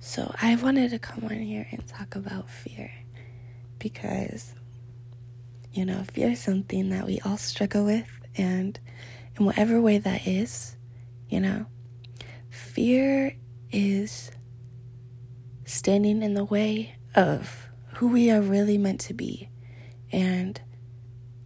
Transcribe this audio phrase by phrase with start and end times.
[0.00, 2.90] So I wanted to come on here and talk about fear
[3.78, 4.54] because,
[5.72, 8.78] you know, fear is something that we all struggle with, and
[9.38, 10.76] in whatever way that is,
[11.28, 11.66] you know,
[12.48, 13.36] fear
[13.70, 14.30] is
[15.64, 19.48] standing in the way of who we are really meant to be.
[20.10, 20.60] And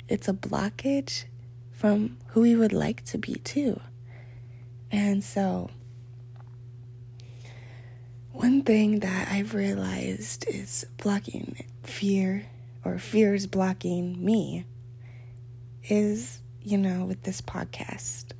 [0.09, 1.25] it's a blockage
[1.71, 3.81] from who we would like to be, too.
[4.91, 5.71] And so,
[8.33, 12.47] one thing that I've realized is blocking fear,
[12.85, 14.65] or fears blocking me,
[15.85, 18.33] is, you know, with this podcast.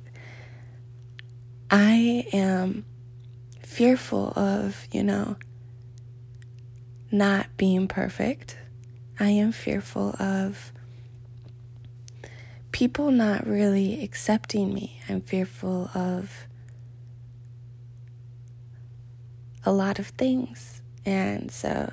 [1.69, 2.85] I am
[3.61, 5.37] fearful of, you know,
[7.11, 8.57] not being perfect.
[9.19, 10.71] I am fearful of
[12.71, 14.99] people not really accepting me.
[15.07, 16.47] I'm fearful of
[19.65, 20.81] a lot of things.
[21.05, 21.91] And so,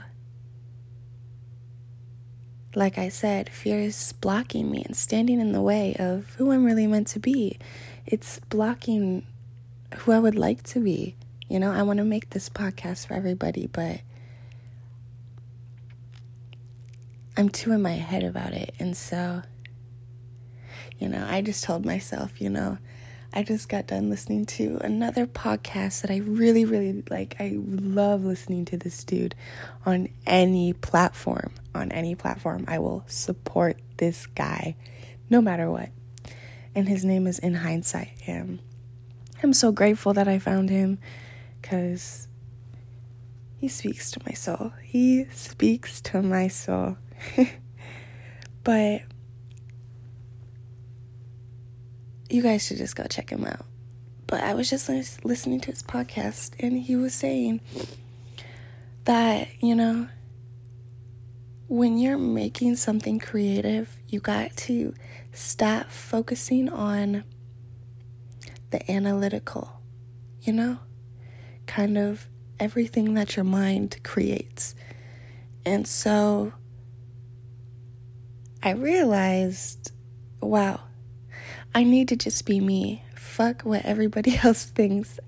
[2.74, 6.64] like I said, fear is blocking me and standing in the way of who I'm
[6.64, 7.58] really meant to be.
[8.06, 9.26] It's blocking
[9.98, 11.16] who I would like to be.
[11.48, 14.00] You know, I want to make this podcast for everybody, but
[17.36, 18.74] I'm too in my head about it.
[18.78, 19.42] And so,
[20.98, 22.78] you know, I just told myself, you know,
[23.32, 27.36] I just got done listening to another podcast that I really, really like.
[27.38, 29.36] I love listening to this dude
[29.86, 31.52] on any platform.
[31.72, 34.74] On any platform, I will support this guy
[35.28, 35.90] no matter what.
[36.74, 38.10] And his name is In Hindsight.
[38.26, 38.58] And
[39.42, 40.98] I'm so grateful that I found him
[41.62, 42.26] because
[43.58, 44.72] he speaks to my soul.
[44.82, 46.96] He speaks to my soul.
[48.64, 49.02] but
[52.32, 53.64] you guys should just go check him out.
[54.26, 54.88] But I was just
[55.24, 57.60] listening to his podcast, and he was saying
[59.04, 60.08] that, you know,
[61.66, 64.94] when you're making something creative, you got to
[65.32, 67.24] stop focusing on
[68.70, 69.80] the analytical,
[70.42, 70.78] you know,
[71.66, 72.28] kind of
[72.58, 74.74] everything that your mind creates.
[75.64, 76.52] And so
[78.62, 79.92] I realized,
[80.40, 80.80] wow,
[81.74, 83.04] I need to just be me.
[83.14, 85.20] Fuck what everybody else thinks.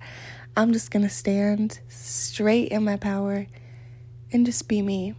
[0.56, 3.47] I'm just gonna stand straight in my power
[4.32, 5.14] and just be me.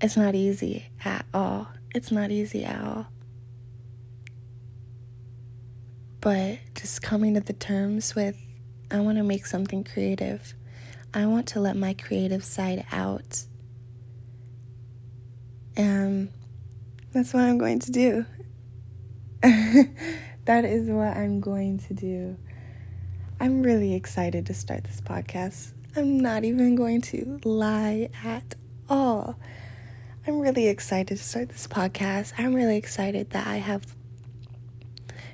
[0.00, 1.68] It's not easy at all.
[1.94, 3.06] It's not easy at all.
[6.20, 8.36] But just coming to the terms with,
[8.90, 10.54] I want to make something creative.
[11.12, 13.44] I want to let my creative side out.
[15.76, 16.32] And
[17.12, 18.26] that's what I'm going to do.
[19.42, 22.36] that is what I'm going to do.
[23.40, 25.72] I'm really excited to start this podcast.
[25.96, 28.54] I'm not even going to lie at
[28.88, 29.38] all.
[30.26, 32.32] I'm really excited to start this podcast.
[32.38, 33.94] I'm really excited that I have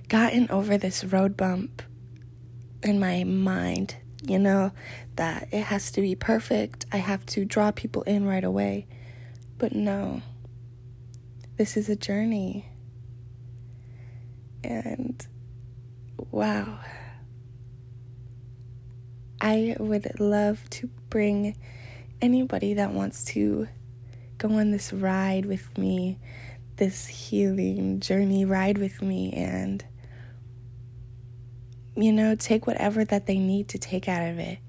[0.09, 1.83] gotten over this road bump
[2.83, 4.73] in my mind you know,
[5.17, 6.87] that it has to be perfect.
[6.93, 8.87] I have to draw people in right away.
[9.59, 10.23] But no,
[11.61, 12.65] this is a journey.
[14.65, 15.27] And
[16.31, 16.81] wow,
[19.43, 21.55] I would love to bring
[22.23, 23.69] anybody that wants to
[24.39, 26.19] go on this ride with me,
[26.77, 29.85] this healing journey ride with me, and
[31.95, 34.61] you know, take whatever that they need to take out of it.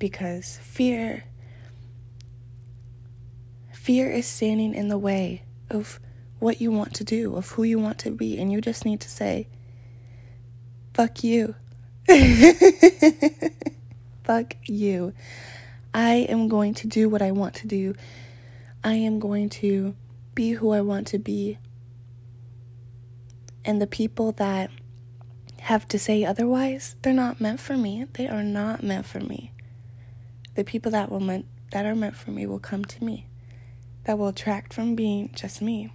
[0.00, 1.22] Because fear
[3.84, 6.00] fear is standing in the way of
[6.38, 8.98] what you want to do, of who you want to be, and you just need
[8.98, 9.46] to say
[10.94, 11.54] fuck you.
[14.24, 15.12] fuck you.
[15.92, 17.94] I am going to do what I want to do.
[18.82, 19.94] I am going to
[20.34, 21.58] be who I want to be.
[23.66, 24.70] And the people that
[25.60, 28.06] have to say otherwise, they're not meant for me.
[28.14, 29.52] They are not meant for me.
[30.54, 33.26] The people that will meant that are meant for me will come to me.
[34.04, 35.92] That will attract from being just me.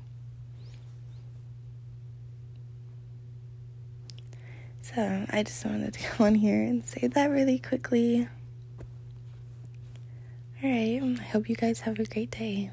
[4.82, 8.28] So I just wanted to come on here and say that really quickly.
[10.64, 12.72] Alright, I hope you guys have a great day.